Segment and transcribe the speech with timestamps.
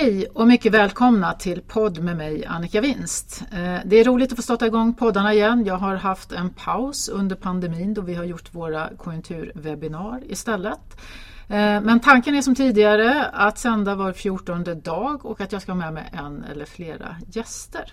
[0.00, 3.42] Hej och mycket välkomna till podd med mig Annika Winst.
[3.52, 5.64] Eh, det är roligt att få starta igång poddarna igen.
[5.64, 11.00] Jag har haft en paus under pandemin då vi har gjort våra konjunkturwebbinar istället.
[11.48, 15.72] Eh, men tanken är som tidigare att sända var fjortonde dag och att jag ska
[15.72, 17.92] ha med mig en eller flera gäster.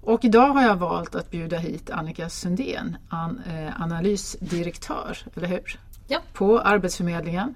[0.00, 2.96] Och idag har jag valt att bjuda hit Annika Sundén,
[3.46, 5.78] eh, analysdirektör, eller hur?
[6.06, 6.18] Ja.
[6.32, 7.54] På Arbetsförmedlingen.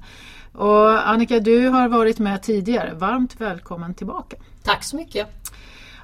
[0.59, 2.95] Och Annika, du har varit med tidigare.
[2.95, 4.37] Varmt välkommen tillbaka.
[4.63, 5.27] Tack så mycket.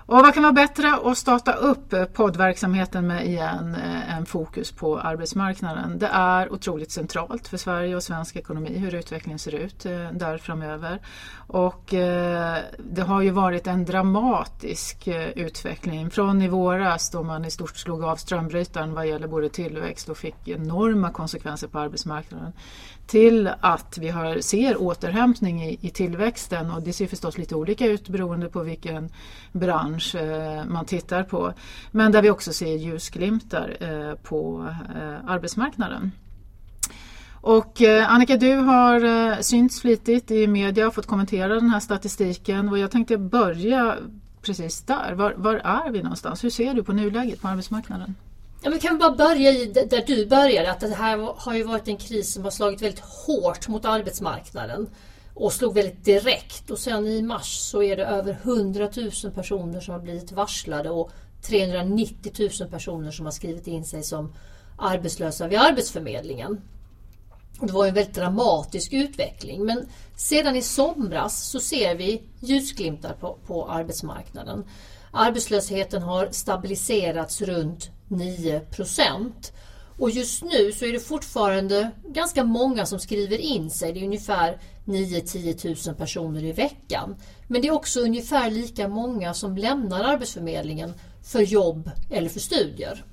[0.06, 4.72] Och vad kan vara bättre att starta upp eh, poddverksamheten med igen eh, en fokus
[4.72, 5.98] på arbetsmarknaden.
[5.98, 10.38] Det är otroligt centralt för Sverige och svensk ekonomi hur utvecklingen ser ut eh, där
[10.38, 11.00] framöver.
[11.46, 11.84] Och
[12.78, 18.04] det har ju varit en dramatisk utveckling från i våras då man i stort slog
[18.04, 22.52] av strömbrytaren vad gäller både tillväxt och fick enorma konsekvenser på arbetsmarknaden
[23.06, 27.86] till att vi har, ser återhämtning i, i tillväxten och det ser förstås lite olika
[27.86, 29.10] ut beroende på vilken
[29.52, 31.52] bransch bransch eh, man tittar på.
[31.90, 36.12] Men där vi också ser ljusglimtar eh, på eh, arbetsmarknaden.
[37.40, 42.78] Och Annika, du har synts flitigt i media och fått kommentera den här statistiken och
[42.78, 43.96] jag tänkte börja
[44.42, 45.12] precis där.
[45.12, 46.44] Var, var är vi någonstans?
[46.44, 48.14] Hur ser du på nuläget på arbetsmarknaden?
[48.62, 50.70] Ja, men kan vi bara börja i där du började?
[50.70, 54.86] Att det här har ju varit en kris som har slagit väldigt hårt mot arbetsmarknaden
[55.34, 56.70] och slog väldigt direkt.
[56.70, 58.88] Och sen i mars så är det över 100
[59.24, 61.10] 000 personer som har blivit varslade och
[61.42, 64.32] 390 000 personer som har skrivit in sig som
[64.78, 66.60] arbetslösa vid Arbetsförmedlingen.
[67.60, 73.38] Det var en väldigt dramatisk utveckling men sedan i somras så ser vi ljusglimtar på,
[73.46, 74.64] på arbetsmarknaden.
[75.12, 78.60] Arbetslösheten har stabiliserats runt 9
[79.98, 83.92] Och just nu så är det fortfarande ganska många som skriver in sig.
[83.92, 87.16] Det är ungefär 9-10 000 personer i veckan.
[87.46, 93.04] Men det är också ungefär lika många som lämnar Arbetsförmedlingen för jobb eller för studier.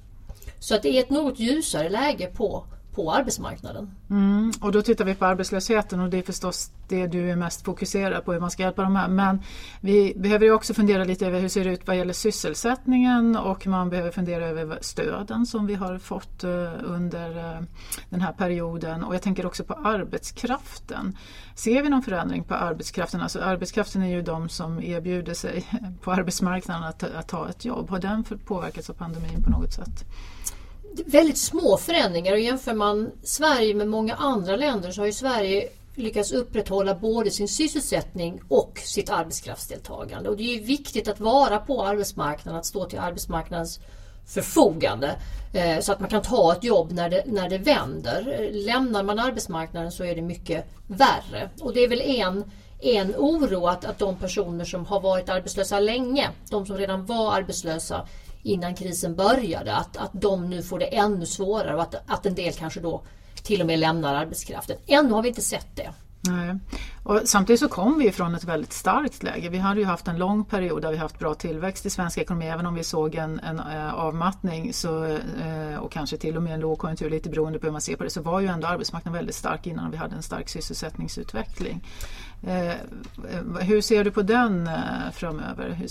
[0.59, 2.65] Så att det är ett något ljusare läge på
[2.95, 3.91] på arbetsmarknaden.
[4.09, 7.65] Mm, och då tittar vi på arbetslösheten och det är förstås det du är mest
[7.65, 9.07] fokuserad på, hur man ska hjälpa de här.
[9.07, 9.41] Men
[9.81, 13.67] vi behöver ju också fundera lite över hur det ser ut vad gäller sysselsättningen och
[13.67, 17.61] man behöver fundera över stöden som vi har fått eh, under eh,
[18.09, 19.03] den här perioden.
[19.03, 21.17] Och jag tänker också på arbetskraften.
[21.55, 23.21] Ser vi någon förändring på arbetskraften?
[23.21, 25.65] Alltså arbetskraften är ju de som erbjuder sig
[26.01, 27.89] på arbetsmarknaden att, att ta ett jobb.
[27.89, 30.05] Har den påverkats av pandemin på något sätt?
[31.05, 35.69] Väldigt små förändringar och jämför man Sverige med många andra länder så har ju Sverige
[35.95, 40.29] lyckats upprätthålla både sin sysselsättning och sitt arbetskraftsdeltagande.
[40.29, 43.79] Och det är viktigt att vara på arbetsmarknaden, att stå till arbetsmarknadens
[44.25, 45.15] förfogande
[45.53, 48.49] eh, så att man kan ta ett jobb när det, när det vänder.
[48.51, 51.49] Lämnar man arbetsmarknaden så är det mycket värre.
[51.61, 55.79] Och det är väl en, en oro att, att de personer som har varit arbetslösa
[55.79, 58.07] länge, de som redan var arbetslösa,
[58.43, 59.75] innan krisen började.
[59.75, 63.03] Att, att de nu får det ännu svårare och att, att en del kanske då
[63.43, 64.77] till och med lämnar arbetskraften.
[64.87, 65.93] Ännu har vi inte sett det.
[66.23, 66.59] Nej.
[67.03, 69.49] Och samtidigt så kom vi från ett väldigt starkt läge.
[69.49, 72.45] Vi hade ju haft en lång period där vi haft bra tillväxt i svensk ekonomi.
[72.45, 76.53] Även om vi såg en, en eh, avmattning så, eh, och kanske till och med
[76.53, 79.17] en lågkonjunktur lite beroende på hur man ser på det så var ju ändå arbetsmarknaden
[79.17, 81.83] väldigt stark innan vi hade en stark sysselsättningsutveckling.
[82.47, 82.73] Eh,
[83.61, 85.87] hur ser du på den eh, framöver hur,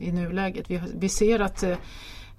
[0.00, 0.70] i nuläget?
[0.70, 1.70] Vi, vi ser att eh,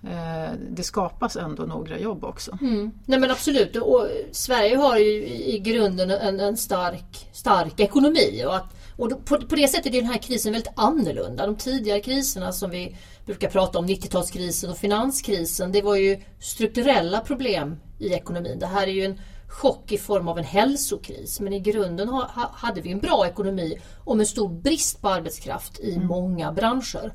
[0.04, 2.58] eh, det skapas ändå några jobb också.
[2.62, 2.92] Mm.
[3.06, 8.56] Nej men absolut och Sverige har ju i grunden en, en stark, stark ekonomi och,
[8.56, 11.46] att, och på, på det sättet är den här krisen väldigt annorlunda.
[11.46, 17.20] De tidigare kriserna som vi brukar prata om, 90-talskrisen och finanskrisen, det var ju strukturella
[17.20, 18.60] problem i ekonomin.
[18.60, 19.20] Det här är ju en
[19.52, 23.82] chock i form av en hälsokris men i grunden ha, hade vi en bra ekonomi
[24.04, 26.08] och med stor brist på arbetskraft i mm.
[26.08, 27.14] många branscher.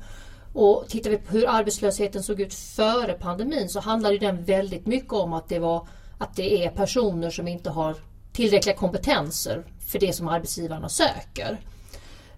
[0.53, 5.13] Och tittar vi på hur arbetslösheten såg ut före pandemin så handlade den väldigt mycket
[5.13, 5.87] om att det, var,
[6.17, 7.95] att det är personer som inte har
[8.33, 11.57] tillräckliga kompetenser för det som arbetsgivarna söker.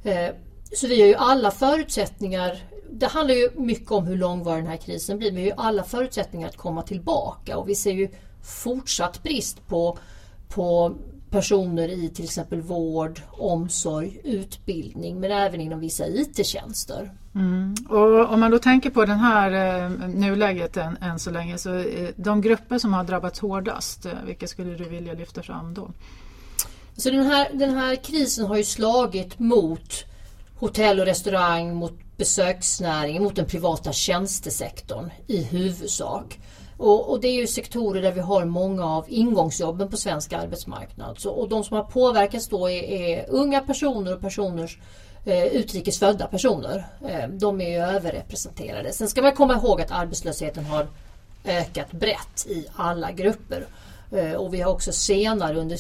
[0.04, 0.30] Eh,
[0.76, 2.58] så vi har ju alla förutsättningar,
[2.92, 5.68] det handlar ju mycket om hur långvarig den här krisen blir, men vi har ju
[5.68, 8.10] alla förutsättningar att komma tillbaka och vi ser ju
[8.44, 9.98] fortsatt brist på,
[10.48, 10.96] på
[11.30, 17.12] personer i till exempel vård, omsorg, utbildning men även inom vissa IT-tjänster.
[17.36, 17.76] Mm.
[17.90, 21.76] Och om man då tänker på den här eh, nuläget än, än så länge så
[21.76, 25.92] eh, de grupper som har drabbats hårdast, eh, vilka skulle du vilja lyfta fram då?
[26.98, 30.06] Så den, här, den här krisen har ju slagit mot
[30.56, 36.40] hotell och restaurang, mot besöksnäringen, mot den privata tjänstesektorn i huvudsak.
[36.80, 41.20] Och, och, det är ju sektorer där vi har många av ingångsjobben på svensk arbetsmarknad.
[41.20, 44.80] Så, och de som har påverkats då är, är unga personer och personers
[45.26, 46.88] eh, utrikesfödda personer.
[47.08, 48.94] Eh, de är ju överrepresenterade.
[48.94, 50.88] Sen ska man komma ihåg att arbetslösheten har
[51.46, 53.68] ökat brett i alla grupper.
[54.12, 55.78] Eh, och vi har också senare under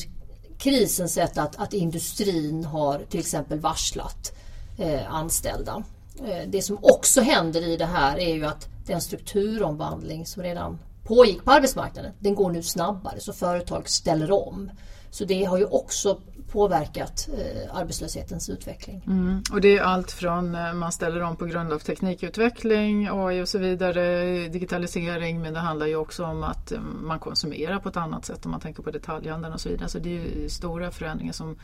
[0.57, 4.34] krisen sett att, att industrin har till exempel varslat
[4.78, 5.84] eh, anställda.
[6.28, 10.80] Eh, det som också händer i det här är ju att den strukturomvandling som redan
[11.10, 14.72] pågick på arbetsmarknaden, den går nu snabbare så företag ställer om.
[15.12, 19.04] Så det har ju också påverkat eh, arbetslöshetens utveckling.
[19.07, 19.44] Mm.
[19.51, 23.48] Och det är allt från eh, man ställer om på grund av teknikutveckling, AI och
[23.48, 27.98] så vidare, digitalisering men det handlar ju också om att eh, man konsumerar på ett
[27.98, 29.90] annat sätt om man tänker på detaljhandeln och så vidare.
[29.90, 31.57] Så det är ju stora förändringar som,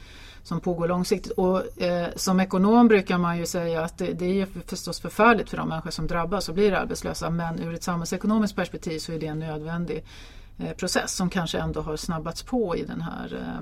[0.43, 1.31] som pågår långsiktigt.
[1.31, 5.57] Och eh, som ekonom brukar man ju säga att det, det är förstås förfärligt för
[5.57, 9.27] de människor som drabbas och blir arbetslösa men ur ett samhällsekonomiskt perspektiv så är det
[9.27, 10.05] en nödvändig
[10.57, 13.61] eh, process som kanske ändå har snabbats på i den här Eh,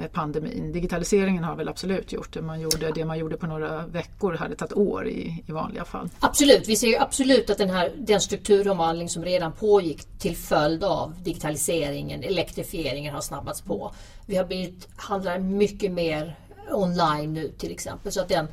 [0.00, 0.72] Eh, pandemin.
[0.72, 2.42] Digitaliseringen har väl absolut gjort det.
[2.42, 6.08] Man gjorde, det man gjorde på några veckor hade tagit år i, i vanliga fall.
[6.20, 10.84] Absolut, vi ser ju absolut att den, här, den strukturomvandling som redan pågick till följd
[10.84, 13.92] av digitaliseringen, elektrifieringen har snabbats på.
[14.26, 16.38] Vi har blivit, handlar mycket mer
[16.72, 18.12] online nu till exempel.
[18.12, 18.46] Så att den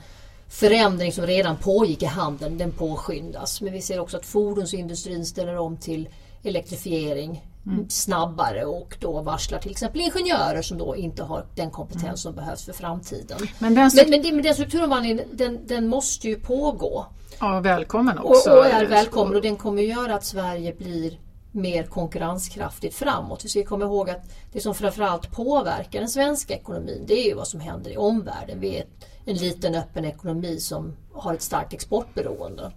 [0.50, 3.62] förändring som redan pågick i handeln den påskyndas.
[3.62, 6.10] Men vi ser också att fordonsindustrin ställer om till
[6.44, 7.90] elektrifiering mm.
[7.90, 12.18] snabbare och då varslar till exempel ingenjörer som då inte har den kompetens mm.
[12.18, 13.38] som behövs för framtiden.
[13.60, 17.06] Men den, men, men, men den strukturomvandlingen den, den måste ju pågå.
[17.40, 18.52] Ja, välkommen också.
[18.52, 21.20] Och, och är välkommen och den kommer göra att Sverige blir
[21.56, 23.46] mer konkurrenskraftigt framåt.
[23.46, 27.34] Vi ska komma ihåg att det som framförallt påverkar den svenska ekonomin det är ju
[27.34, 28.60] vad som händer i omvärlden.
[28.60, 28.86] Vi är
[29.26, 32.72] en liten öppen ekonomi som har ett starkt exportberoende.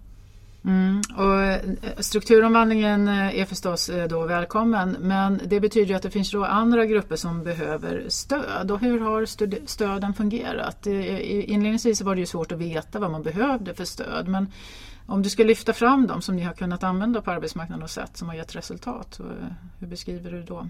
[0.68, 1.60] Mm, och eh,
[1.98, 6.86] strukturomvandlingen eh, är förstås eh, då välkommen men det betyder att det finns då andra
[6.86, 8.70] grupper som behöver stöd.
[8.70, 9.26] Och hur har
[9.66, 10.86] stöden fungerat?
[10.86, 14.52] Inledningsvis var det ju svårt att veta vad man behövde för stöd men
[15.06, 18.16] om du ska lyfta fram dem som ni har kunnat använda på arbetsmarknaden och sett
[18.16, 19.20] som har gett resultat,
[19.78, 20.66] hur beskriver du då?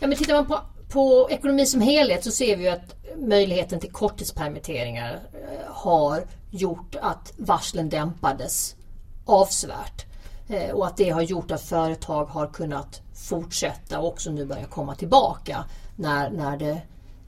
[0.00, 0.60] Ja, men tittar man på,
[0.92, 5.20] på ekonomi som helhet så ser vi att möjligheten till korttidspermitteringar
[5.66, 8.76] har gjort att varslen dämpades
[9.24, 10.06] avsevärt.
[10.48, 14.64] Eh, och att det har gjort att företag har kunnat fortsätta och också nu börja
[14.64, 15.64] komma tillbaka
[15.96, 16.82] när, när det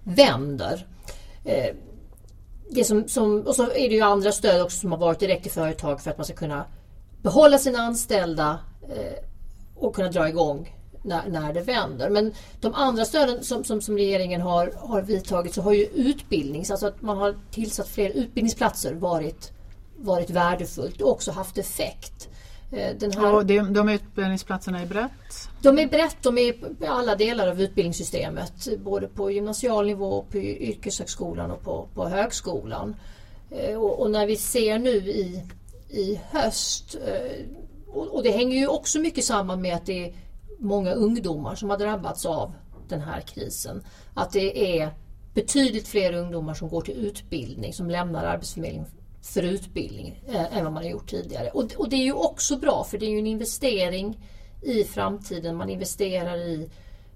[0.05, 0.87] vänder.
[1.45, 1.75] Eh,
[2.71, 5.43] det som, som, och så är det ju andra stöd också som har varit direkt
[5.43, 6.65] till företag för att man ska kunna
[7.23, 9.25] behålla sina anställda eh,
[9.75, 12.11] och kunna dra igång när, när det vänder.
[12.11, 16.65] Men de andra stöden som, som, som regeringen har, har vidtagit så har ju utbildning,
[16.71, 19.53] alltså att man har tillsatt fler utbildningsplatser varit
[19.97, 22.29] varit värdefullt och också haft effekt.
[22.73, 25.49] Eh, den här, och de, de utbildningsplatserna är brett?
[25.63, 26.43] De är brett, de är
[26.83, 28.69] i alla delar av utbildningssystemet.
[28.79, 32.97] Både på gymnasial nivå, på yrkeshögskolan och på, på högskolan.
[33.51, 35.43] Eh, och, och, när vi ser nu i,
[35.89, 37.47] i höst, eh,
[37.87, 40.15] och, och det hänger ju också mycket samman med att det är
[40.59, 42.53] många ungdomar som har drabbats av
[42.89, 43.85] den här krisen.
[44.15, 44.91] Att det är
[45.35, 48.87] betydligt fler ungdomar som går till utbildning, som lämnar Arbetsförmedlingen
[49.25, 51.51] för utbildning eh, än vad man har gjort tidigare.
[51.51, 54.29] Och, och det är ju också bra för det är ju en investering
[54.63, 55.57] i framtiden.
[55.57, 56.71] Man investerar i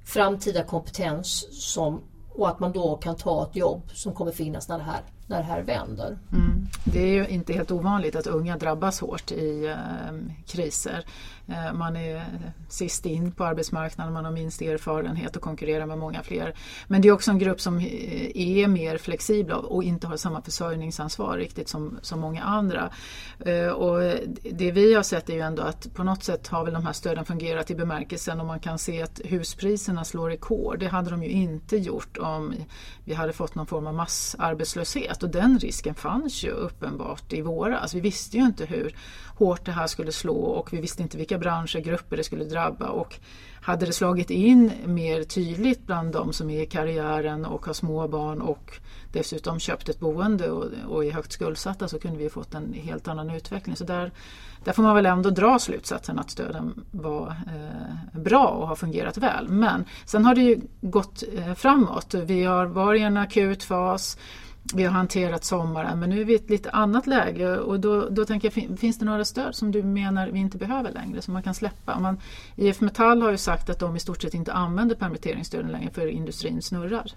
[0.05, 4.79] framtida kompetens som, och att man då kan ta ett jobb som kommer finnas när
[4.79, 6.19] det här, när det här vänder.
[6.33, 6.69] Mm.
[6.85, 11.05] Det är ju inte helt ovanligt att unga drabbas hårt i eh, kriser.
[11.49, 12.25] Eh, man är
[12.69, 16.55] sist in på arbetsmarknaden, man har minst erfarenhet och konkurrerar med många fler.
[16.87, 17.85] Men det är också en grupp som eh,
[18.35, 22.91] är mer flexibla och inte har samma försörjningsansvar riktigt som, som många andra.
[23.41, 24.01] Eh, och
[24.53, 26.93] det vi har sett är ju ändå att på något sätt har väl de här
[26.93, 30.79] stöden fungerat i bemärkelsen och man kan se att huspriserna slår rekord.
[30.79, 32.55] Det hade de ju inte gjort om
[33.05, 37.95] vi hade fått någon form av massarbetslöshet och den risken fanns ju uppenbart i våras.
[37.95, 38.97] Vi visste ju inte hur
[39.39, 42.89] hårt det här skulle slå och vi visste inte vilka branscher, grupper det skulle drabba.
[42.89, 43.21] Och
[43.63, 48.09] hade det slagit in mer tydligt bland de som är i karriären och har små
[48.09, 48.73] barn och
[49.13, 53.09] dessutom köpt ett boende och, och är högt skuldsatta så kunde vi fått en helt
[53.09, 53.77] annan utveckling.
[53.77, 54.13] Så där,
[54.65, 59.19] där får man väl ändå dra slutsatsen att stöden var eh, bra och har fungerat
[59.19, 59.49] väl.
[59.49, 62.15] Men sen har det ju gått eh, framåt.
[62.15, 64.19] Vi har varit i en akut fas
[64.75, 68.09] vi har hanterat sommaren men nu är vi i ett lite annat läge och då,
[68.09, 71.35] då tänker jag, finns det några stöd som du menar vi inte behöver längre som
[71.35, 71.99] man kan släppa?
[71.99, 72.21] Man,
[72.57, 76.07] IF Metall har ju sagt att de i stort sett inte använder permitteringsstöden längre för
[76.07, 77.13] industrin snurrar.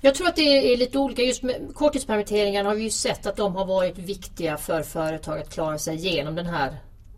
[0.00, 1.22] Jag tror att det är lite olika.
[1.22, 5.52] Just med korttidspermitteringarna har vi ju sett att de har varit viktiga för företag att
[5.52, 6.76] klara sig igenom den här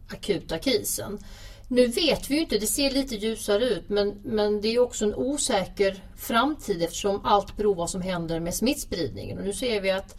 [0.08, 1.18] akuta krisen.
[1.68, 5.04] Nu vet vi ju inte, det ser lite ljusare ut men, men det är också
[5.04, 9.38] en osäker framtid eftersom allt beror på vad som händer med smittspridningen.
[9.38, 10.16] Och nu ser vi att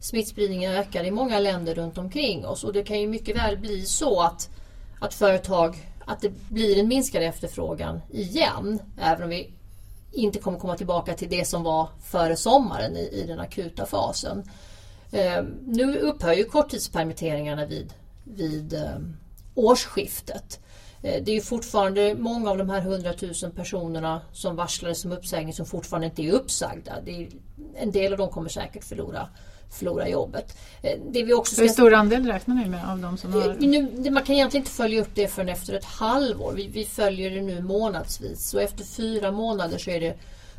[0.00, 3.86] smittspridningen ökar i många länder runt omkring oss och det kan ju mycket väl bli
[3.86, 4.50] så att,
[5.00, 5.76] att företag,
[6.06, 8.78] att det blir en minskad efterfrågan igen.
[9.00, 9.52] Även om vi
[10.12, 14.44] inte kommer komma tillbaka till det som var före sommaren i, i den akuta fasen.
[15.12, 17.92] Eh, nu upphör ju korttidspermitteringarna vid,
[18.24, 18.98] vid eh,
[19.54, 20.60] årsskiftet.
[21.02, 23.12] Eh, det är fortfarande många av de här 100
[23.42, 26.92] 000 personerna som varslades om uppsägning som fortfarande inte är uppsagda.
[27.06, 27.28] Är,
[27.76, 29.28] en del av dem kommer säkert förlora,
[29.70, 30.56] förlora jobbet.
[30.82, 31.62] Eh, det vi också ska...
[31.62, 33.48] Hur stor andel räknar ni med av de som har...
[33.48, 36.52] Eh, nu, man kan egentligen inte följa upp det förrän efter ett halvår.
[36.56, 40.16] Vi, vi följer det nu månadsvis så efter fyra månader så är det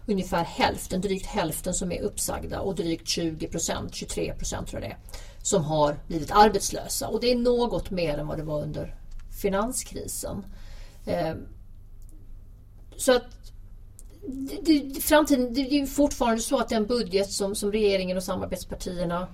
[0.08, 4.90] ungefär hälften, drygt hälften som är uppsagda och drygt 20 procent, 23 procent tror jag
[4.90, 5.00] det är,
[5.42, 7.08] som har blivit arbetslösa.
[7.08, 8.99] Och det är något mer än vad det var under
[9.40, 10.46] finanskrisen.
[11.06, 11.36] Eh,
[12.96, 13.26] så att
[14.62, 19.28] det, framtiden, det är fortfarande så att den budget som, som regeringen och samarbetspartierna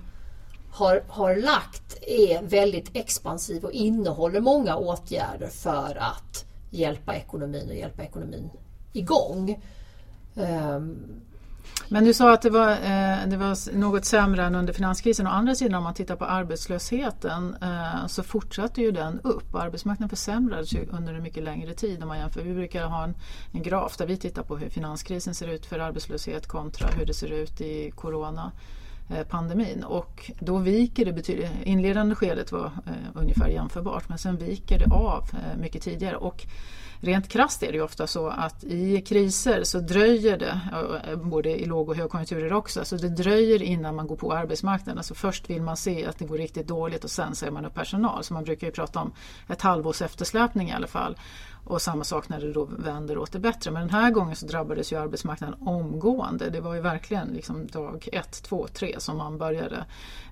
[0.72, 7.76] har, har lagt är väldigt expansiv och innehåller många åtgärder för att hjälpa ekonomin och
[7.76, 8.50] hjälpa ekonomin
[8.94, 9.64] igång.
[10.36, 11.22] Um,
[11.90, 15.28] men du sa att det var, eh, det var något sämre än under finanskrisen.
[15.28, 19.56] Å andra sidan om man tittar på arbetslösheten eh, så fortsatte ju den upp.
[19.56, 22.42] Arbetsmarknaden försämrades ju under en mycket längre tid om man jämför.
[22.42, 23.16] Vi brukar ha en,
[23.52, 27.14] en graf där vi tittar på hur finanskrisen ser ut för arbetslöshet kontra hur det
[27.14, 28.52] ser ut i corona
[29.10, 31.52] eh, pandemin och då viker det betydligt.
[31.64, 36.16] Inledande skedet var eh, ungefär jämförbart men sen viker det av eh, mycket tidigare.
[36.16, 36.46] Och
[37.00, 40.60] rent krasst är det ju ofta så att i kriser så dröjer det,
[41.08, 44.98] eh, både i låg och högkonjunkturer också, så det dröjer innan man går på arbetsmarknaden.
[44.98, 47.74] Alltså först vill man se att det går riktigt dåligt och sen säger man upp
[47.74, 48.24] personal.
[48.24, 49.14] Så man brukar ju prata om
[49.48, 51.18] ett halvårs eftersläpning i alla fall.
[51.66, 53.72] Och samma sak när det då vänder åt det bättre.
[53.72, 56.50] Men den här gången så drabbades ju arbetsmarknaden omgående.
[56.50, 59.86] Det var ju verkligen liksom dag ett, två, tre som man började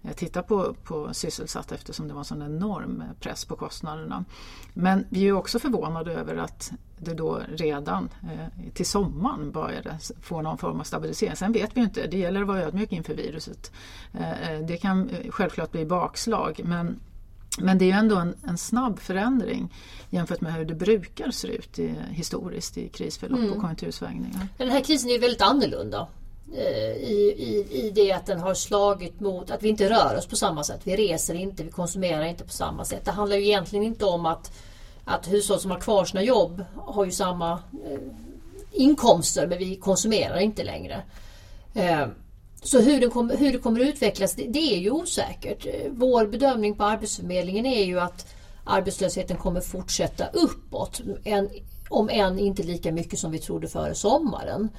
[0.03, 4.25] eh, titta på, på sysselsatta eftersom det var en sån enorm eh, press på kostnaderna.
[4.73, 6.52] Men vi är ju också förvånade över att
[6.97, 11.35] det då redan eh, till sommaren började få någon form av stabilisering.
[11.35, 13.71] Sen vet vi inte, det gäller att vara ödmjuk inför viruset.
[14.13, 16.99] Eh, eh det kan självklart bli bakslag men
[17.57, 19.73] men det är ju ändå en, en, snabb förändring
[20.09, 23.53] jämfört med hur det brukar se ut i, historiskt i krisförlopp mm.
[23.53, 24.47] och konjunktursvängningar.
[24.57, 26.07] Den här krisen är väldigt annorlunda
[26.99, 30.35] i, i, i det att den har slagit mot att vi inte rör oss på
[30.35, 30.81] samma sätt.
[30.83, 33.05] Vi reser inte, vi konsumerar inte på samma sätt.
[33.05, 34.51] Det handlar ju egentligen inte om att,
[35.05, 37.99] att hushåll som har kvar sina jobb har ju samma eh,
[38.71, 41.01] inkomster men vi konsumerar inte längre.
[41.73, 42.07] Eh,
[42.63, 45.65] så hur, det, kom, hur det kommer att utvecklas det, det, är ju osäkert.
[45.65, 48.27] Eh, vår bedömning på Arbetsförmedlingen är ju att
[48.63, 51.01] arbetslösheten kommer fortsätta uppåt.
[51.23, 51.49] En,
[51.89, 54.69] om än inte lika mycket som vi trodde före sommaren.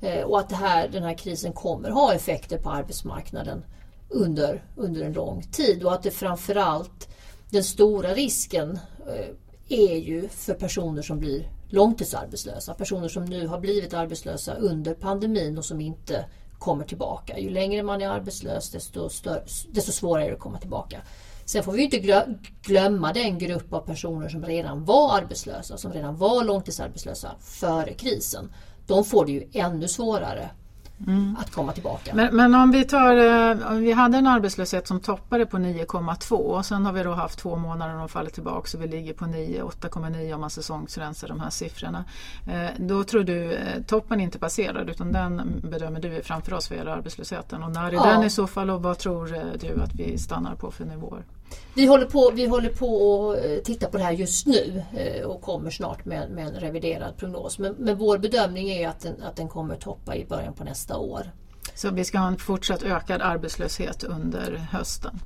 [0.00, 3.64] Eh, och att det här, den här krisen kommer ha effekter på arbetsmarknaden
[4.08, 5.84] under, under en lång tid.
[5.84, 7.08] Och att det framförallt,
[7.50, 9.34] den stora risken eh,
[9.72, 12.74] är ju för personer som blir långtidsarbetslösa.
[12.74, 16.24] Personer som nu har blivit arbetslösa under pandemin och som inte
[16.58, 17.38] kommer tillbaka.
[17.38, 21.00] Ju längre man är arbetslös desto, större, desto svårare är det att komma tillbaka.
[21.44, 22.26] Sen får vi inte
[22.62, 28.52] glömma den grupp av personer som redan var arbetslösa, som redan var långtidsarbetslösa före krisen.
[28.86, 30.50] De får det ju ännu svårare
[31.06, 31.36] Mm.
[31.40, 32.14] att komma tillbaka.
[32.14, 36.66] Men, men, om vi tar, eh, vi hade en arbetslöshet som toppade på 9,2 och
[36.66, 39.26] sen har vi då haft två månader och de faller tillbaka så vi ligger på
[39.26, 42.04] 9, 8,9 om man säsongsrensar de här siffrorna.
[42.46, 46.70] Eh, då tror du eh, toppen inte passerad utan den bedömer du är framför oss
[46.70, 48.06] vad gäller arbetslösheten och när är ja.
[48.06, 49.26] den i så fall och vad tror
[49.60, 51.22] du att vi stannar på för nivåer?
[51.74, 55.26] Vi håller på, vi håller på att eh, titta på det här just nu eh,
[55.26, 57.58] och kommer snart med, med en reviderad prognos.
[57.58, 60.96] Men, men vår bedömning är att den, att den kommer toppa i början på nästa
[60.96, 61.30] år.
[61.74, 65.20] Så vi ska ha en fortsatt ökad arbetslöshet under hösten?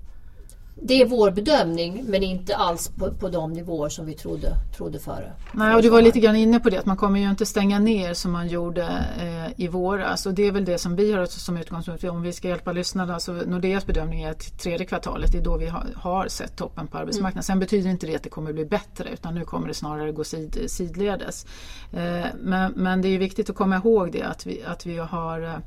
[0.82, 4.98] Det är vår bedömning men inte alls på, på de nivåer som vi trodde, trodde
[4.98, 5.32] före.
[5.52, 7.78] Nej, och du var lite grann inne på det att man kommer ju inte stänga
[7.78, 8.82] ner som man gjorde
[9.20, 12.04] eh, i våras och det är väl det som vi har som utgångspunkt.
[12.04, 15.66] Om vi ska hjälpa lyssnarna så Nordeas bedömning är att tredje kvartalet är då vi
[15.66, 17.36] har, har sett toppen på arbetsmarknaden.
[17.36, 17.42] Mm.
[17.42, 20.24] Sen betyder inte det att det kommer bli bättre utan nu kommer det snarare gå
[20.24, 21.46] sid, sidledes.
[21.92, 25.42] Eh, men, men det är viktigt att komma ihåg det att vi, att vi har
[25.42, 25.58] eh,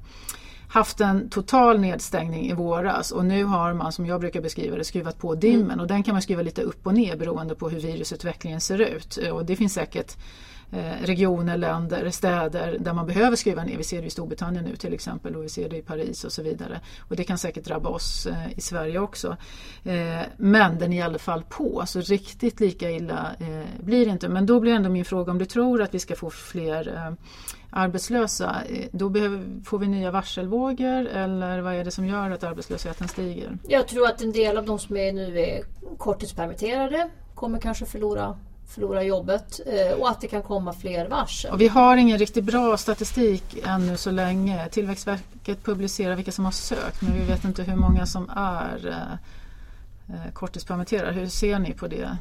[0.70, 4.84] haft en total nedstängning i våras och nu har man som jag brukar beskriva det
[4.84, 5.80] skruvat på dimmen mm.
[5.80, 9.18] och den kan man skruva lite upp och ner beroende på hur virusutvecklingen ser ut.
[9.32, 10.18] Och det finns säkert
[10.72, 13.78] eh, regioner, länder, städer där man behöver skruva ner.
[13.78, 16.32] Vi ser det i Storbritannien nu till exempel och vi ser det i Paris och
[16.32, 16.82] så vidare.
[17.10, 19.38] Och det kan säkert drabba oss eh, i Sverige också.
[19.84, 24.12] Eh, men den är i alla fall på, så riktigt lika illa eh, blir det
[24.12, 24.30] inte.
[24.30, 27.14] Men då blir ändå min fråga om du tror att vi ska få fler eh,
[27.72, 32.44] arbetslösa, eh, då behöver, får vi nya varselvågor eller vad är det som gör att
[32.44, 33.58] arbetslösheten stiger?
[33.68, 35.64] Jag tror att en del av de som är nu är
[35.98, 38.38] korttidspermitterade kommer kanske förlora
[38.70, 41.52] förlora jobbet eh, och att det kan komma fler varsel.
[41.52, 44.70] Och vi har ingen riktigt bra statistik ännu så länge.
[44.70, 48.88] Tillväxtverket publicerar vilka som har sökt men vi vet inte hur många som är
[50.10, 51.12] eh, korttidspermitterade.
[51.12, 52.18] Hur ser ni på det?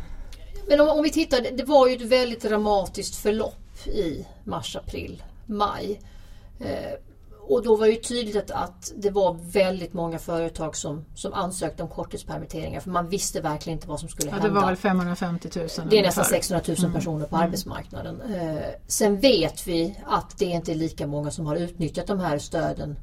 [0.69, 5.23] Men om, om vi tittar, det var ju ett väldigt dramatiskt förlopp i mars, april
[5.49, 6.01] maj.
[6.61, 6.93] Eh,
[7.49, 11.83] och då var det tydligt att, att, det var väldigt många företag som, som ansökte
[11.83, 14.47] om korttidspermitteringar för man visste verkligen inte vad som skulle hända.
[14.47, 15.69] Ja, det var väl 550 000?
[15.91, 16.93] Det är nästan 600 000 mm.
[16.93, 17.47] personer på mm.
[17.47, 18.21] arbetsmarknaden.
[18.21, 22.39] Eh, sen vet vi att det inte är lika många som har utnyttjat de här
[22.39, 22.97] stöden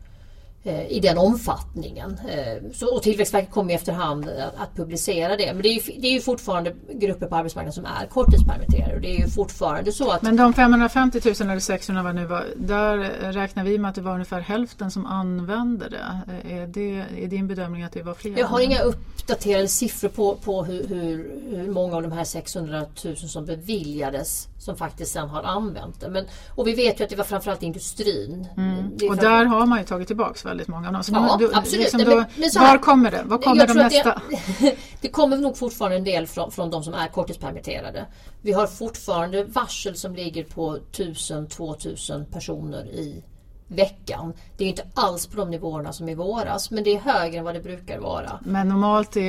[0.66, 2.20] i den omfattningen.
[2.30, 5.54] Eh, så, och Tillväxtverket kommer efterhand att, att publicera det.
[5.54, 8.96] Men det är, ju, det är ju fortfarande grupper på arbetsmarknaden som är korttidspermitterade.
[8.96, 10.22] Och det är ju fortfarande så att...
[10.22, 12.98] Men de 550 000 eller 600 vad nu var, där
[13.32, 16.22] räknar vi med att det var ungefär hälften som använde det.
[16.54, 18.40] Är, det, är din bedömning att det var fler?
[18.40, 22.86] Jag har inga uppdaterade siffror på, på hur, hur, hur många av de här 600
[23.06, 26.10] 000 som beviljades som faktiskt sen har använt det.
[26.10, 28.48] Men, och vi vet ju att det var framförallt industrin.
[28.58, 29.10] Mm.
[29.10, 31.04] Och där har man ju tagit tillbaka väldigt många av dem.
[31.08, 31.84] ja, du, absolut.
[31.84, 33.24] Liksom då, men, men var kommer det?
[33.26, 34.22] Var kommer de nästa?
[34.60, 38.06] Det, det, kommer nog fortfarande en del från, från de som är korttidspermitterade.
[38.42, 43.24] Vi har fortfarande varsel som ligger på 1000-2000 personer i
[43.68, 44.34] veckan.
[44.58, 47.46] Det är inte alls på de nivåerna som i våras men det är högre än
[47.46, 48.40] vad det brukar vara.
[48.42, 49.22] Men normalt är,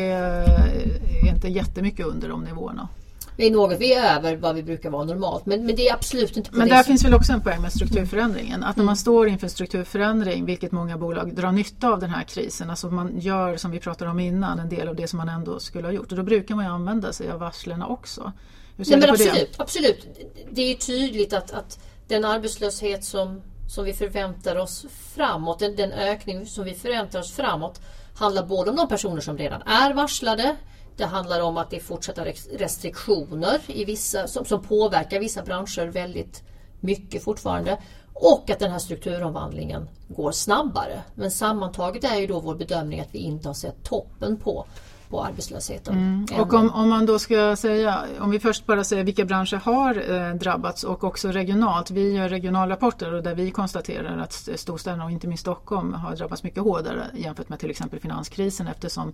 [1.25, 2.89] är inte jättemycket under de nivåerna.
[3.37, 5.47] Det är något vi är över vad vi brukar vara normalt.
[5.47, 7.73] Men, men det är absolut inte på Men där finns väl också en poäng med
[7.73, 8.65] strukturförändringen.
[8.65, 12.71] Att när man står inför strukturförändring, vilket många bolag drar nytta av den här krisen,
[12.71, 15.61] alltså man gör som vi pratade om innan, en del av det som man ändå
[15.61, 16.13] skulle ha gjort.
[16.13, 18.33] Och då brukar man ju använda sig av varslen också.
[18.77, 19.63] Nej, men absolut, det?
[19.63, 20.07] absolut.
[20.51, 21.79] Det är tydligt att, att
[22.09, 27.33] den arbetslöshet som, som vi förväntar oss framåt, den, den ökning som vi förväntar oss
[27.33, 27.81] framåt
[28.15, 30.57] handlar både om de personer som redan är varslade
[30.97, 32.25] det handlar om att det är fortsatta
[32.59, 36.43] restriktioner i vissa, som, som påverkar vissa branscher väldigt
[36.81, 37.79] mycket fortfarande.
[38.13, 41.03] Och att den här strukturomvandlingen går snabbare.
[41.15, 44.67] Men sammantaget är ju då vår bedömning att vi inte har sett toppen på
[45.11, 45.95] på arbetslösheten.
[45.95, 46.41] Mm.
[46.41, 50.13] Och om, om man då ska säga, om vi först bara säger vilka branscher har
[50.15, 51.91] eh, drabbats och också regionalt.
[51.91, 56.43] Vi gör regionalrapporter och där vi konstaterar att storstäderna och inte minst Stockholm har drabbats
[56.43, 59.13] mycket hårdare jämfört med till exempel finanskrisen eftersom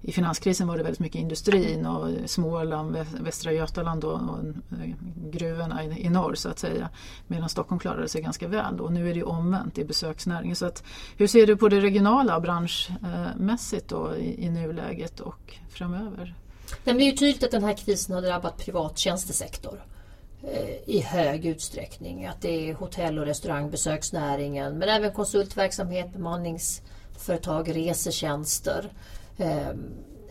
[0.00, 4.38] i finanskrisen var det väldigt mycket industrin och Småland, Västra Götaland och, och
[4.70, 4.94] eh,
[5.30, 6.88] gruvorna i, i norr så att säga.
[7.26, 10.56] Medan Stockholm klarade sig ganska väl och nu är det omvänt i besöksnäringen.
[10.56, 10.84] Så att,
[11.16, 15.20] hur ser du på det regionala branschmässigt då i, i nuläget?
[15.20, 16.34] Och och framöver.
[16.84, 19.84] Det är ju tydligt att den här krisen har drabbat privat tjänstesektor
[20.42, 22.26] eh, i hög utsträckning.
[22.26, 28.92] Att det är hotell och restaurang, besöksnäringen men även konsultverksamhet, bemanningsföretag, resetjänster.
[29.36, 29.68] Eh,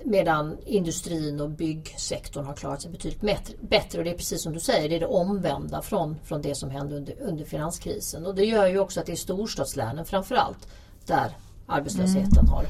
[0.06, 3.22] medan industrin och byggsektorn har klarat sig betydligt
[3.62, 3.98] bättre.
[3.98, 6.70] Och det är precis som du säger, det är det omvända från, från det som
[6.70, 8.26] hände under, under finanskrisen.
[8.26, 10.68] Och det gör ju också att det är storstadslänen framförallt
[11.06, 11.38] där
[11.68, 12.48] arbetslösheten mm.
[12.48, 12.66] har,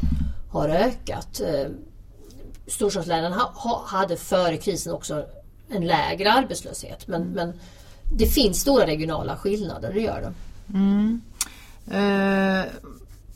[0.49, 1.41] har ökat.
[2.67, 5.25] Storstadslänen ha, hade före krisen också
[5.69, 7.07] en lägre arbetslöshet.
[7.07, 7.33] Men, mm.
[7.33, 7.53] men
[8.17, 10.33] det finns stora regionala skillnader, det gör det.
[10.77, 11.21] Mm.
[11.91, 12.65] Eh,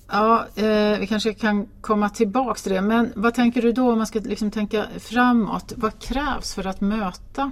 [0.08, 2.82] ja, eh, vi kanske kan komma tillbaks till det.
[2.82, 5.74] Men vad tänker du då om man ska liksom tänka framåt?
[5.76, 7.52] Vad krävs för att möta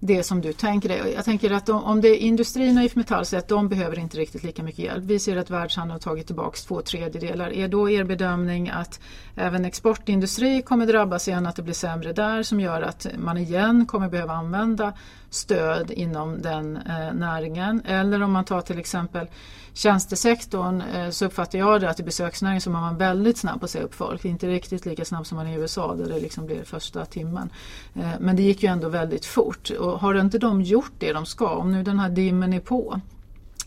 [0.00, 1.12] det som du tänker dig.
[1.14, 3.98] Jag tänker att de, om det är industrin och IF Metall säger att de behöver
[3.98, 5.04] inte riktigt lika mycket hjälp.
[5.04, 7.52] Vi ser att världshandeln har tagit tillbaka två tredjedelar.
[7.52, 9.00] Är då er bedömning att
[9.34, 13.86] även exportindustri kommer drabbas igen, att det blir sämre där som gör att man igen
[13.86, 14.92] kommer behöva använda
[15.36, 17.82] stöd inom den eh, näringen?
[17.84, 19.26] Eller om man tar till exempel
[19.72, 23.64] tjänstesektorn eh, så uppfattar jag det att i besöksnäringen så är man väldigt snabb på
[23.64, 24.24] att säga upp folk.
[24.24, 27.50] Inte riktigt lika snabb som man är i USA där det liksom blir första timmen.
[27.94, 29.70] Eh, men det gick ju ändå väldigt fort.
[29.70, 33.00] Och har inte de gjort det de ska, om nu den här dimmen är på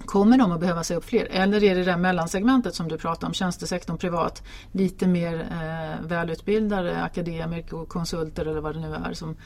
[0.06, 1.28] Kommer de att behöva säga upp fler?
[1.32, 7.02] Eller är det det mellansegmentet som du pratar om, tjänstesektorn privat, lite mer eh, välutbildade
[7.02, 9.38] akademiker och konsulter eller vad det nu är som,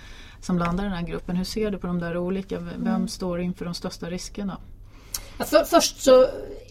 [0.41, 1.35] som landar i den här gruppen.
[1.35, 2.59] Hur ser du på de där olika?
[2.59, 3.07] Vem mm.
[3.07, 4.57] står inför de största riskerna?
[5.37, 6.27] För, först så,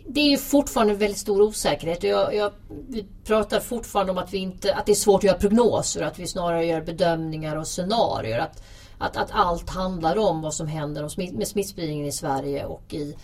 [0.06, 2.02] det är ju fortfarande väldigt stor osäkerhet.
[2.02, 2.52] Jag, jag,
[2.88, 6.18] vi pratar fortfarande om att, vi inte, att det är svårt att göra prognoser, att
[6.18, 8.38] vi snarare gör bedömningar och scenarier.
[8.38, 8.62] Att,
[8.98, 13.16] att, att allt handlar om vad som händer med smittspridningen i Sverige och i,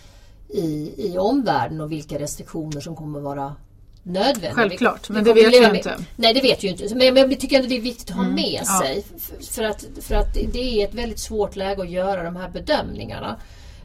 [0.49, 3.55] i, i omvärlden och vilka restriktioner som kommer vara
[4.03, 4.53] nödvändiga.
[4.53, 5.97] Självklart, men det vet vi inte.
[6.15, 6.95] Nej, det vet ju inte.
[6.95, 8.79] Men jag tycker ändå det är viktigt att ha mm, med ja.
[8.81, 9.03] sig.
[9.51, 13.39] För att, för att det är ett väldigt svårt läge att göra de här bedömningarna.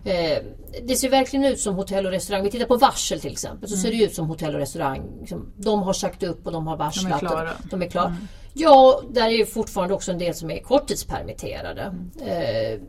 [0.05, 0.39] Eh,
[0.83, 2.45] det ser verkligen ut som hotell och restaurang.
[2.45, 3.69] Vi tittar på varsel till exempel.
[3.69, 3.83] Så mm.
[3.83, 5.03] ser det ut som hotell och restaurang.
[5.21, 7.21] Liksom, de har sagt upp och de har varslat.
[7.21, 7.51] De är klara.
[7.71, 8.07] De är klara.
[8.07, 8.29] Mm.
[8.53, 11.83] Ja, där är fortfarande också en del som är korttidspermitterade.
[11.83, 12.11] Mm.
[12.29, 12.81] Eh,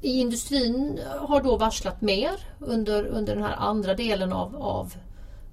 [0.00, 4.92] I industrin har då varslat mer under, under den här andra delen av, av,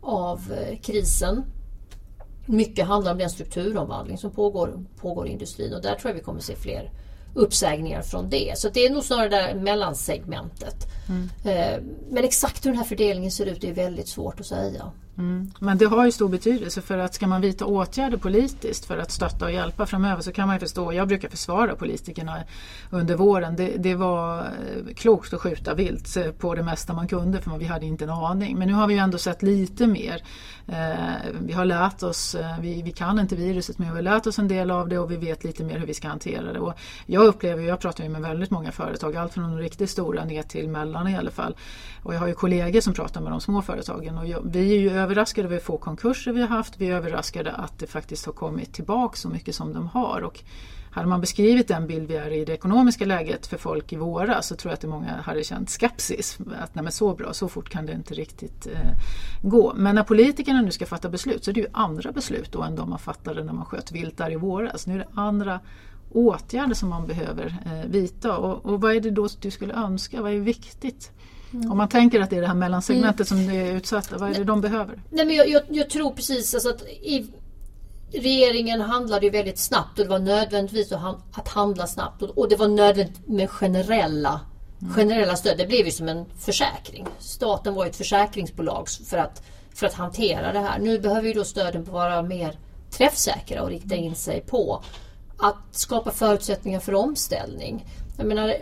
[0.02, 1.44] av eh, krisen.
[2.46, 6.24] Mycket handlar om den strukturomvandling som pågår, pågår i industrin och där tror jag vi
[6.24, 6.92] kommer se fler
[7.36, 8.54] uppsägningar från det.
[8.58, 10.88] Så det är nog snarare det där mellansegmentet.
[11.10, 11.30] Mm.
[11.46, 14.92] Eh, men exakt hur den här fördelningen ser ut är väldigt svårt att säga.
[15.18, 15.52] Mm.
[15.60, 19.12] Men det har ju stor betydelse för att ska man vidta åtgärder politiskt för att
[19.12, 22.44] stötta och hjälpa framöver så kan man ju förstå, jag brukar försvara politikerna
[22.90, 27.08] under våren, det, det var eh, klokt att skjuta vilt eh, på det mesta man
[27.08, 28.58] kunde för vi hade inte en aning.
[28.58, 30.24] Men nu har vi ju ändå sett lite mer.
[30.68, 30.96] Eh,
[31.42, 34.48] vi har lärt oss, vi, vi kan inte viruset men vi har lärt oss en
[34.48, 36.60] del av det och vi vet lite mer hur vi ska hantera det.
[36.60, 36.74] Och
[37.06, 40.44] jag upplever, jag pratar ju med väldigt många företag, allt från de riktigt stora ner
[40.44, 41.56] till mellan i alla fall.
[42.04, 44.80] Och jag har ju kollegor som pratar med de små företagen och jag, vi är
[44.80, 46.74] ju överraskade över hur få konkurser vi har haft.
[46.78, 50.22] Vi är överraskade att det faktiskt har kommit tillbaka så mycket som de har.
[50.22, 50.44] Och
[50.92, 54.48] hade man beskrivit den bild vi är i det ekonomiska läget för folk i våras
[54.48, 56.38] så tror jag att det många hade känt skepsis.
[56.60, 58.92] Att nej så bra, så fort kan det inte riktigt eh,
[59.42, 59.74] gå.
[59.76, 62.76] Men när politikerna nu ska fatta beslut så är det ju andra beslut då än
[62.76, 64.88] de man fattade när man sköt vilt där i våras.
[64.88, 65.60] Nu är det andra
[66.12, 68.38] åtgärder som man behöver eh, vidta.
[68.38, 70.22] Och, och vad är det då du skulle önska?
[70.22, 71.12] Vad är viktigt?
[71.54, 71.72] Mm.
[71.72, 73.46] Om man tänker att det är det här mellansegmentet mm.
[73.46, 75.02] som är utsatta, vad är det de behöver?
[75.10, 77.28] Nej, men jag, jag, jag tror precis alltså att i,
[78.14, 80.92] regeringen handlade ju väldigt snabbt och det var nödvändigtvis
[81.32, 84.42] att handla snabbt och, det var nödvändigt med generella
[84.82, 84.94] mm.
[84.94, 85.58] generella stöd.
[85.58, 87.08] Det blev ju som en försäkring.
[87.20, 89.44] Staten var ett försäkringsbolag för att,
[89.76, 90.80] för att hantera det här.
[90.80, 92.58] Nu behöver ju då stöden vara mer
[92.92, 94.84] träffsäkra och rikta in sig på
[95.38, 97.86] att skapa förutsättningar för omställning.
[98.18, 98.54] Jag menar,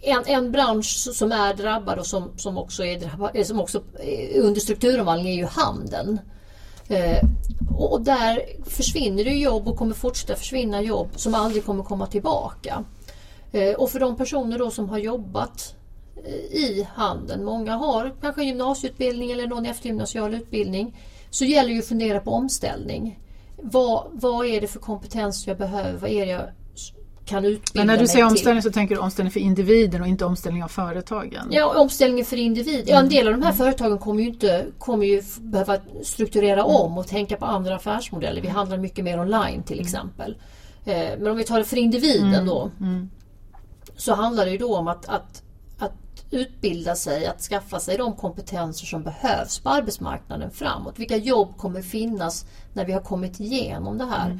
[0.00, 3.82] en, en bransch som är drabbad och som, som också är drabbad, eh, som också
[3.98, 6.20] eh, under strukturomvandling är ju handeln.
[6.88, 7.22] Eh,
[7.78, 12.84] och där försvinner det jobb och kommer fortsätta försvinna jobb som aldrig kommer komma tillbaka.
[13.52, 15.74] Eh, och för de personer då som har jobbat
[16.24, 20.96] eh, i handeln, många har kanske gymnasieutbildning eller någon eftergymnasial utbildning,
[21.30, 23.18] så gäller det att fundera på omställning.
[23.56, 25.98] Vad, vad är det för kompetens jag behöver?
[25.98, 26.48] Vad är det jag
[27.28, 30.24] kan utbilda Men när du säger omställning så tänker du omställning för individen och inte
[30.24, 31.48] omställning av företagen?
[31.50, 32.84] Ja, omställning för individ.
[32.86, 36.66] Ja, en del av de här företagen kommer ju, inte, kommer ju behöva strukturera mm.
[36.66, 38.40] om och tänka på andra affärsmodeller.
[38.40, 39.86] Vi handlar mycket mer online till mm.
[39.86, 40.36] exempel.
[40.84, 41.18] Mm.
[41.18, 42.46] Men om vi tar det för individen mm.
[42.46, 42.70] då.
[42.80, 43.10] Mm.
[43.96, 45.42] Så handlar det ju då om att, att,
[45.78, 45.92] att
[46.30, 50.98] utbilda sig, att skaffa sig de kompetenser som behövs på arbetsmarknaden framåt.
[50.98, 54.38] Vilka jobb kommer finnas när vi har kommit igenom det här?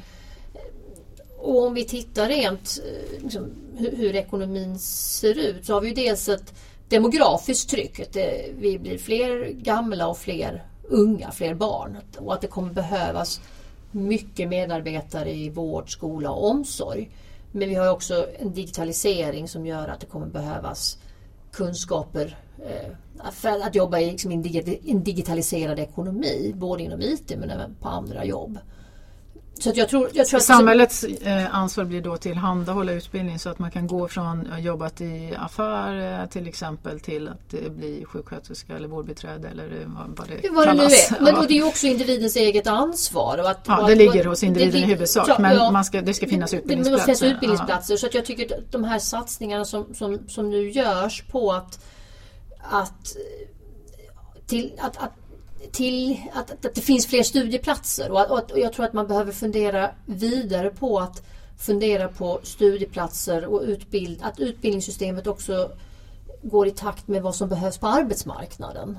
[1.49, 5.87] Och om vi tittar rent eh, liksom, hur, hur, ekonomin ser ut så har vi
[5.87, 6.53] ju dels ett
[6.89, 7.99] demografiskt tryck.
[7.99, 11.97] Att det, vi blir fler gamla och fler unga, fler barn.
[12.17, 13.41] Och att det kommer behövas
[13.91, 17.09] mycket medarbetare i vård, skola och omsorg.
[17.51, 20.97] Men vi har också en digitalisering som gör att det kommer behövas
[21.51, 27.75] kunskaper eh, för att jobba i liksom, en digitaliserad ekonomi, både inom IT men även
[27.75, 28.59] på andra jobb.
[29.59, 33.71] Så jag tror, jag tror Samhällets eh, ansvar blir då tillhandahålla utbildning så att man
[33.71, 38.75] kan gå från att jobbat i affär eh, till exempel till att eh, bli sjuksköterska
[38.75, 41.09] eller vårdbiträde eller vad, det, det vad kallas.
[41.09, 41.31] Det nu är.
[41.31, 41.47] Men ja.
[41.47, 43.37] det är också individens eget ansvar.
[43.37, 46.27] Och att, ja, det ligger hos individen i huvudsak ja, men man ska, det ska
[46.27, 47.05] finnas utbildningsplatser.
[47.05, 47.97] Det måste finnas utbildningsplatser.
[47.97, 51.79] Så att jag tycker att de här satsningarna som, som, som nu görs på att,
[52.59, 53.15] att
[54.47, 55.18] till, att, att
[55.71, 59.31] till att, att, det finns fler studieplatser och, att, och jag tror att man behöver
[59.31, 61.23] fundera vidare på att
[61.57, 65.71] fundera på studieplatser och utbild, att utbildningssystemet också
[66.41, 68.97] går i takt med vad som behövs på arbetsmarknaden.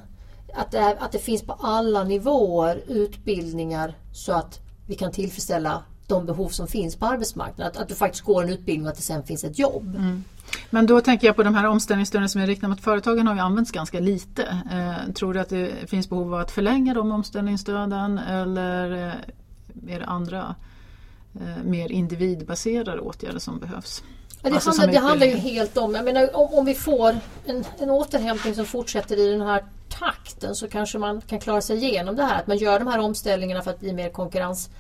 [0.55, 6.27] Att det, att det finns på alla nivåer utbildningar så att vi kan tillfredsställa de
[6.27, 7.73] behov som finns på arbetsmarknaden.
[7.73, 9.97] Att, att du faktiskt går en utbildning och att det sen finns ett jobb.
[9.97, 10.25] Mm.
[10.71, 13.41] Men då tänker jag på de här omställningsstöden som är riktade mot företagen har ju
[13.41, 14.43] använts ganska lite.
[14.73, 19.99] Eh, tror du att det finns behov av att förlänga de omställningsstöden eller eh, är
[19.99, 20.55] det andra
[21.35, 24.03] eh, mer individbaserade åtgärder som behövs?
[24.43, 27.17] Ja, det, alltså handlar, det handlar ju helt om, jag menar, om, om vi får
[27.45, 31.77] en, en återhämtning som fortsätter i den här takten så kanske man kan klara sig
[31.77, 32.39] igenom det här.
[32.39, 34.71] Att man gör de här omställningarna för att bli mer konkurrens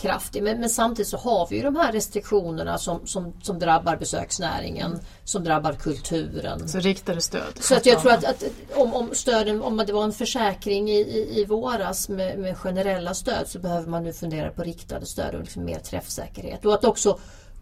[0.00, 0.42] kraftig.
[0.42, 4.98] Men, men, samtidigt så har vi ju de här restriktionerna som, som, som drabbar besöksnäringen,
[5.24, 6.68] som drabbar kulturen.
[6.68, 7.58] Så riktade stöd.
[7.60, 11.00] Så att jag tror att, att, om, om stöden, om det var en försäkring i,
[11.00, 15.34] i, i våras med, med, generella stöd så behöver man nu fundera på riktade stöd
[15.34, 16.64] och liksom mer träffsäkerhet.
[16.64, 17.18] Och att också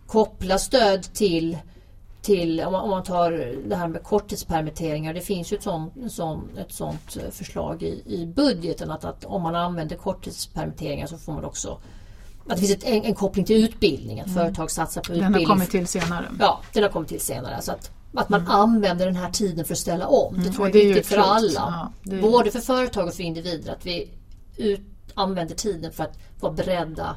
[0.06, 1.58] koppla stöd till
[2.22, 3.30] till, om man, om man tar
[3.68, 8.26] det här med korttidspermitteringar, det finns ju ett sånt, sån, ett sånt förslag i, i
[8.26, 11.80] budgeten att, att om man använder korttidspermitteringar så får man också
[12.48, 14.38] att det finns ett, en, en koppling till utbildning, att mm.
[14.38, 15.32] företag satsar på utbildning.
[15.32, 16.28] Den har kommit till senare.
[16.38, 17.62] Ja, den har kommit till senare.
[17.62, 18.52] Så att, att man mm.
[18.52, 20.34] använder den här tiden för att ställa om.
[20.34, 20.54] Det mm.
[20.54, 21.92] tror jag är viktigt för alla.
[22.02, 22.22] Ja, är...
[22.22, 23.72] Både för företag och för individer.
[23.72, 24.10] Att vi
[24.56, 24.80] ut,
[25.14, 27.16] använder tiden för att vara beredda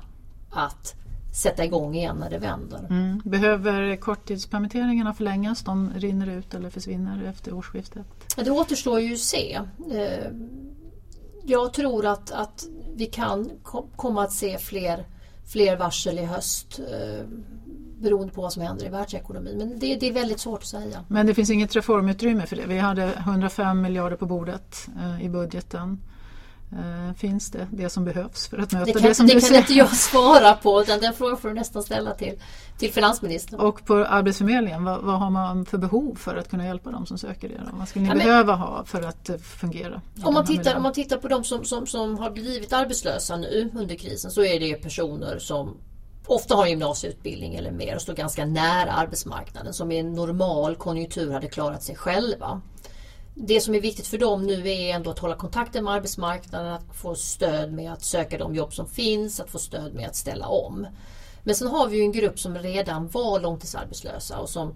[0.52, 0.96] att
[1.34, 2.88] sätta igång igen när det vänder.
[2.90, 3.22] Mm.
[3.26, 5.64] Behöver korttidspermitteringarna förlängas?
[5.64, 8.06] De rinner ut eller försvinner efter årsskiftet?
[8.36, 9.60] Det återstår ju att se.
[9.92, 10.28] Eh,
[11.44, 12.66] jag tror att, att
[12.96, 13.52] vi kan
[13.96, 15.08] komma att se fler,
[15.52, 17.26] fler varsel i höst eh,
[18.02, 19.58] beroende på vad som händer i världsekonomin.
[19.58, 21.06] Men det, det, är väldigt svårt att säga.
[21.08, 22.66] Men det finns inget reformutrymme för det?
[22.68, 26.00] Vi hade 105 miljarder på bordet eh, i budgeten.
[26.74, 29.40] Uh, finns det det som behövs för att möta det, kan, det som det du
[29.40, 29.62] kan säger?
[29.62, 32.34] inte jag svara på utan den frågan får du nästan ställa till,
[32.78, 33.60] till finansministern.
[33.60, 37.18] Och på Arbetsförmedlingen, vad, vad, har man för behov för att kunna hjälpa dem som
[37.18, 37.62] söker det?
[37.74, 40.02] Vad skulle ni ja, behöva ha för att uh, fungera?
[40.24, 43.72] Om man, tittar, om man tittar på de som, som, som har blivit arbetslösa nu
[43.76, 45.78] under krisen så är det personer som
[46.26, 51.32] ofta har gymnasieutbildning eller mer och står ganska nära arbetsmarknaden som i en normal konjunktur
[51.32, 52.62] hade klarat sig själva
[53.36, 56.96] det som är viktigt för dem nu är ändå att hålla kontakten med arbetsmarknaden, att
[56.96, 60.48] få stöd med att söka de jobb som finns, att få stöd med att ställa
[60.48, 60.88] om.
[61.44, 64.76] Men sen har vi ju en grupp som redan var långtidsarbetslösa och som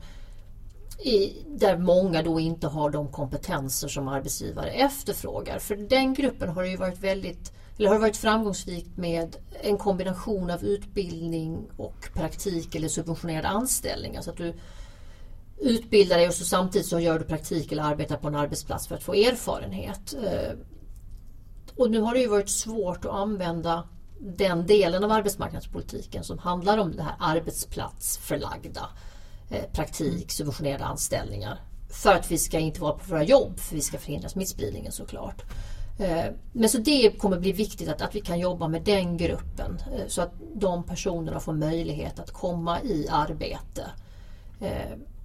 [1.00, 5.60] i, där många då inte har de kompetenser som arbetsgivare efterfrågar.
[5.60, 10.52] För den gruppen har det ju varit väldigt eller har varit framgångsrikt med en kombination
[10.52, 14.16] av utbildning och praktik eller subventionerad anställning.
[14.16, 14.54] Alltså att du
[15.58, 18.96] utbilda dig och så samtidigt så gör du praktik eller arbetar på en arbetsplats för
[18.96, 20.16] att få erfarenhet.
[20.24, 20.58] Eh,
[21.76, 23.88] och nu har det ju varit svårt att använda
[24.20, 28.90] den delen av arbetsmarknadspolitiken som handlar om det här arbetsplatsförlagda
[29.50, 31.60] eh, praktik, subventionerade anställningar.
[32.04, 35.44] För att vi ska inte vara på våra jobb, för vi ska förhindra smittspridningen såklart.
[36.00, 39.82] Eh, men så det kommer bli viktigt att, att vi kan jobba med den gruppen
[40.08, 43.86] så att de personerna får möjlighet att komma i arbete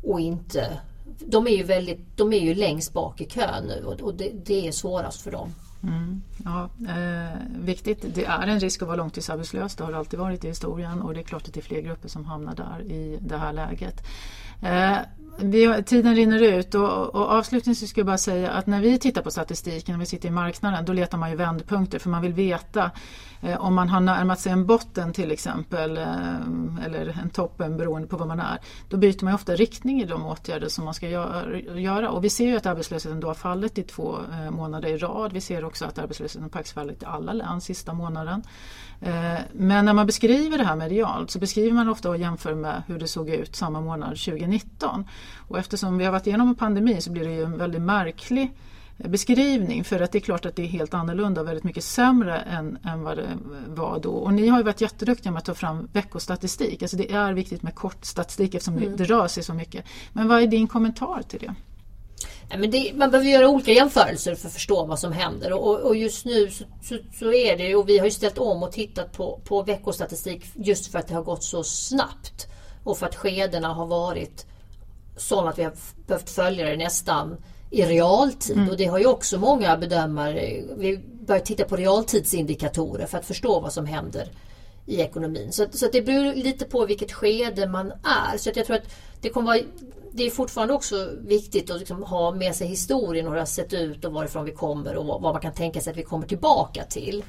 [0.02, 0.80] och inte
[1.26, 4.30] de är ju, väldigt, de är ju längst bak i kön nu och, och det,
[4.44, 5.54] det, är svårast för dem.
[5.82, 8.14] Mm, ja, eh, viktigt.
[8.14, 9.76] Det är en risk att vara långtidsarbetslös.
[9.76, 11.80] Det har det alltid varit i historien och det är klart att det är fler
[11.80, 14.02] grupper som hamnar där i det här läget.
[14.62, 14.96] Eh,
[15.38, 19.22] vi, tiden rinner ut och, och avslutningsvis skulle jag bara säga att när vi tittar
[19.22, 22.32] på statistiken, när vi sitter i marknaden, då letar man ju vändpunkter för man vill
[22.32, 22.90] veta
[23.40, 28.08] eh, om man har närmat sig en botten till exempel eh, eller en toppen beroende
[28.08, 28.58] på vad man är.
[28.88, 32.46] Då byter man ofta riktning i de åtgärder som man ska göra och vi ser
[32.46, 35.32] ju att arbetslösheten då har fallit i två eh, månader i rad.
[35.32, 38.42] Vi ser också att arbetslösheten har fallit i alla län sista månaden.
[39.00, 42.82] Eh, men när man beskriver det här medialt så beskriver man ofta och jämför med
[42.86, 45.04] hur det såg ut samma månad 2019.
[45.48, 48.52] Och eftersom vi har varit igenom en pandemi så blir det ju en väldigt märklig
[49.08, 52.36] beskrivning för att det är klart att det är helt annorlunda och väldigt mycket sämre
[52.36, 53.28] än, än vad det
[53.66, 54.10] var då.
[54.10, 56.82] Och ni har ju varit jätteduktiga med att ta fram veckostatistik.
[56.82, 58.96] Alltså det är viktigt med kort statistik eftersom mm.
[58.96, 59.84] det rör sig så mycket.
[60.12, 61.54] Men vad är din kommentar till det?
[62.68, 66.24] Det, man behöver göra olika jämförelser för att förstå vad som händer och, och just
[66.24, 69.40] nu så, så, så, är det och vi har ju ställt om och tittat på,
[69.44, 72.46] på veckostatistik just för att det har gått så snabbt
[72.84, 74.46] och för att skedena har varit
[75.20, 75.72] sådana att vi har
[76.06, 77.36] behövt följa det nästan
[77.70, 78.68] i realtid mm.
[78.68, 80.62] och det har ju också många bedömare.
[80.76, 84.28] Vi börjar titta på realtidsindikatorer för att förstå vad som händer
[84.86, 85.52] i ekonomin.
[85.52, 88.38] Så, så det beror lite på vilket skede man är.
[88.38, 89.60] Så jag tror att det kommer vara
[90.12, 93.46] det är fortfarande också viktigt att liksom ha med sig historien och hur det har
[93.46, 96.26] sett ut och varifrån vi kommer och vad man kan tänka sig att vi kommer
[96.26, 97.24] tillbaka till.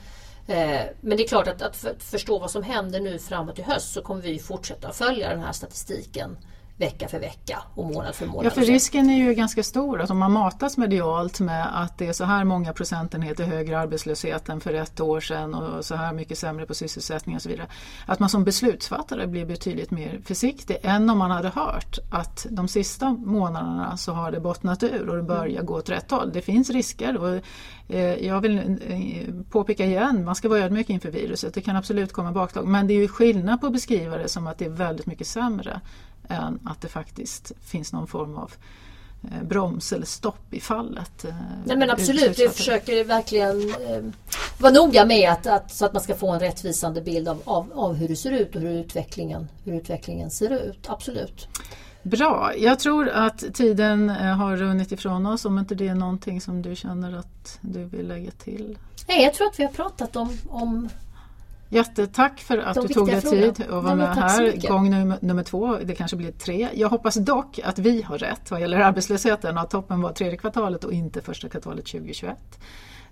[0.47, 3.93] Eh, men det är klart att, att förstå vad som händer nu framåt i höst
[3.93, 6.37] så kommer vi fortsätta följa den här statistiken
[6.77, 8.45] vecka för vecka och månad för månad.
[8.45, 12.07] Ja, för risken är ju ganska stor att om man matas medialt med att det
[12.07, 16.13] är så här många procentenheter högre arbetslöshet än för ett år sedan och så här
[16.13, 17.67] mycket sämre på sysselsättning och så vidare.
[18.05, 22.67] Att man som beslutsfattare blir betydligt mer försiktig än om man hade hört att de
[22.67, 25.65] sista månaderna så har det bottnat ur och det börjar mm.
[25.65, 26.31] gå åt rätt håll.
[26.33, 27.41] Det finns risker och
[27.87, 28.57] eh, jag vill
[28.87, 31.53] eh, påpeka igen, man ska vara ödmjuk inför viruset.
[31.53, 34.47] Det kan absolut komma bakslag men det är ju skillnad på att beskriva det som
[34.47, 35.81] att det är väldigt mycket sämre
[36.31, 38.53] än att det faktiskt finns någon form av
[39.23, 41.25] eh, broms eller stopp i fallet.
[41.25, 44.03] Eh, Nej men absolut, vi försöker verkligen eh,
[44.57, 47.71] vara noga med att, att, så att man ska få en rättvisande bild av, av,
[47.75, 50.89] av hur det ser ut och hur utvecklingen, hur utvecklingen ser ut.
[50.89, 51.47] Absolut.
[52.03, 56.61] Bra, jag tror att tiden har runnit ifrån oss om inte det är någonting som
[56.61, 58.77] du känner att du vill lägga till.
[59.07, 60.89] Nej, jag tror att vi har pratat om, om
[61.73, 64.67] Jättetack för att du tog dig tid att vara med här.
[64.69, 66.69] Gång nummer, nummer två, det kanske blir tre.
[66.73, 70.37] Jag hoppas dock att vi har rätt vad gäller arbetslösheten och att toppen var tredje
[70.37, 72.37] kvartalet och inte första kvartalet 2021.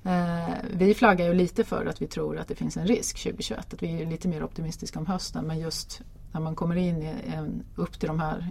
[0.04, 3.74] Eh, vi flaggar ju lite för att vi tror att det finns en risk 2021,
[3.74, 7.63] att vi är lite mer optimistiska om hösten men just när man kommer in en,
[7.76, 8.48] upp till de här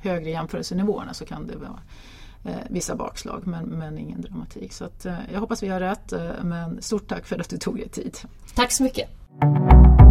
[0.00, 1.80] högre jämförelsenivåerna så kan det vara
[2.44, 4.72] eh, vissa bakslag men, men ingen dramatik.
[4.72, 7.76] Så att, eh, jag hoppas vi har rätt men stort tack för att du tog
[7.76, 8.18] dig tid.
[8.54, 9.21] Tack så mycket.
[9.40, 10.01] Thank you.